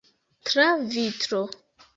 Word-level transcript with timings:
Tra 0.49 0.65
vitro. 0.95 1.39